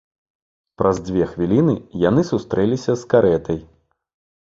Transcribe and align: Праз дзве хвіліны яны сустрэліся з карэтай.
Праз 0.83 1.01
дзве 1.09 1.27
хвіліны 1.35 1.75
яны 2.09 2.27
сустрэліся 2.33 2.99
з 3.03 3.15
карэтай. 3.15 3.65